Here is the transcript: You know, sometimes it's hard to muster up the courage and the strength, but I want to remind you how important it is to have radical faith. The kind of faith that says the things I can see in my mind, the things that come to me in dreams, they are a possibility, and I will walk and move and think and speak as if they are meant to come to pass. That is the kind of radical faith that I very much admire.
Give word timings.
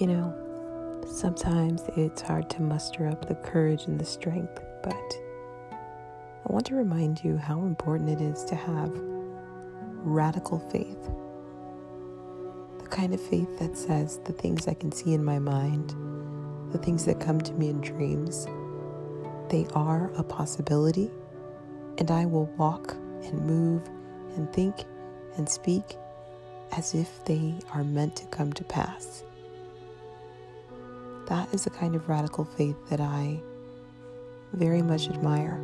You 0.00 0.08
know, 0.08 1.02
sometimes 1.10 1.82
it's 1.96 2.20
hard 2.20 2.50
to 2.50 2.60
muster 2.60 3.08
up 3.08 3.26
the 3.26 3.34
courage 3.34 3.84
and 3.86 3.98
the 3.98 4.04
strength, 4.04 4.60
but 4.82 5.18
I 5.72 6.52
want 6.52 6.66
to 6.66 6.74
remind 6.74 7.24
you 7.24 7.38
how 7.38 7.62
important 7.62 8.10
it 8.10 8.20
is 8.20 8.44
to 8.44 8.54
have 8.54 8.92
radical 10.02 10.58
faith. 10.58 11.02
The 12.82 12.88
kind 12.90 13.14
of 13.14 13.22
faith 13.22 13.58
that 13.58 13.78
says 13.78 14.20
the 14.26 14.34
things 14.34 14.68
I 14.68 14.74
can 14.74 14.92
see 14.92 15.14
in 15.14 15.24
my 15.24 15.38
mind, 15.38 15.94
the 16.72 16.78
things 16.78 17.06
that 17.06 17.18
come 17.18 17.40
to 17.40 17.54
me 17.54 17.70
in 17.70 17.80
dreams, 17.80 18.46
they 19.48 19.66
are 19.74 20.10
a 20.18 20.22
possibility, 20.22 21.10
and 21.96 22.10
I 22.10 22.26
will 22.26 22.52
walk 22.58 22.92
and 23.24 23.46
move 23.46 23.82
and 24.36 24.52
think 24.52 24.84
and 25.38 25.48
speak 25.48 25.96
as 26.72 26.94
if 26.94 27.24
they 27.24 27.54
are 27.72 27.82
meant 27.82 28.14
to 28.16 28.26
come 28.26 28.52
to 28.52 28.64
pass. 28.64 29.22
That 31.26 31.52
is 31.52 31.64
the 31.64 31.70
kind 31.70 31.94
of 31.96 32.08
radical 32.08 32.44
faith 32.44 32.76
that 32.88 33.00
I 33.00 33.40
very 34.52 34.82
much 34.82 35.08
admire. 35.08 35.60